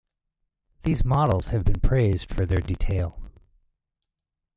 [0.81, 3.21] These models have been praised for their detail.